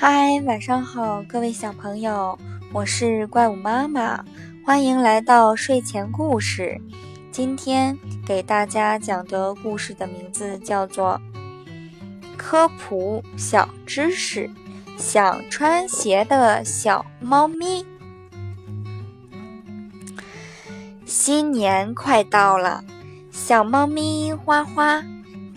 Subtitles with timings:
[0.00, 2.38] 嗨，晚上好，各位小朋友，
[2.72, 4.24] 我是怪物妈妈，
[4.64, 6.80] 欢迎来到睡前故事。
[7.32, 11.20] 今天给大家讲的故事的名字叫做
[12.36, 14.48] 《科普小知识：
[14.96, 17.82] 想穿鞋的小猫咪》。
[21.04, 22.84] 新年快到了，
[23.32, 25.02] 小猫咪花花。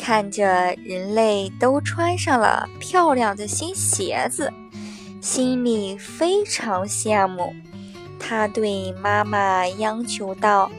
[0.02, 4.52] 看着人类都穿上了漂亮的新鞋子，
[5.21, 7.53] 心里非常羡慕。
[8.20, 10.71] 他对妈妈央求道：“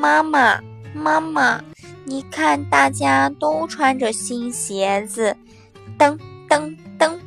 [0.00, 0.58] 妈妈，
[0.94, 1.62] 妈妈，
[2.04, 5.36] 你看大家都穿着新鞋子，
[5.98, 6.18] 噔
[6.48, 7.18] 噔噔，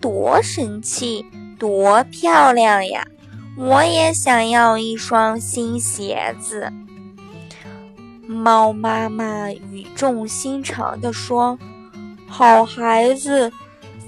[0.00, 1.26] 多神气，
[1.58, 3.04] 多漂亮呀！
[3.56, 6.72] 我也想要一双新鞋子。”
[8.32, 11.58] 猫妈妈语重心长地说
[12.26, 13.52] ：“好孩子，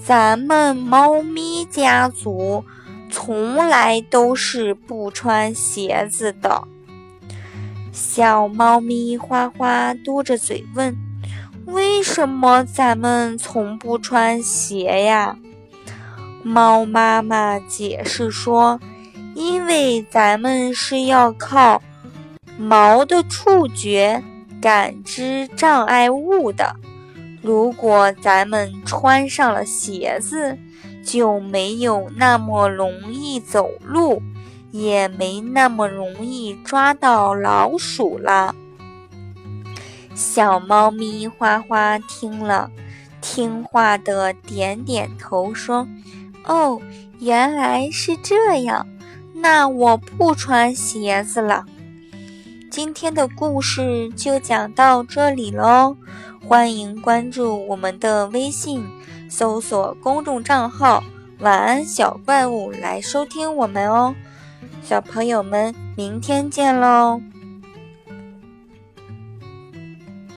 [0.05, 2.65] 咱们猫咪家族
[3.11, 6.65] 从来都是不穿鞋子的。”
[7.93, 10.97] 小猫咪花花嘟着嘴问
[11.67, 15.37] ：“为什么咱们从不穿鞋呀？”
[16.43, 18.81] 猫妈妈解释说
[19.37, 21.81] ：“因为咱们是要靠。”
[22.57, 24.23] 毛的触觉
[24.61, 26.77] 感知障碍物的，
[27.43, 30.57] 如果咱们穿上了鞋子，
[31.05, 34.23] 就没有那么容易走路，
[34.71, 38.55] 也没那么容易抓到老鼠了。
[40.15, 42.71] 小猫咪花花听了，
[43.21, 45.87] 听话的点点头，说
[46.47, 46.81] ：“哦，
[47.19, 48.87] 原来是这样，
[49.35, 51.67] 那我不穿鞋子了。”
[52.75, 55.97] 今天的故事就讲到这里喽，
[56.45, 58.85] 欢迎关注我们的微信，
[59.31, 61.01] 搜索公众账号
[61.39, 64.13] “晚安小怪物”来收听我们哦，
[64.83, 67.21] 小朋友们，明天见喽。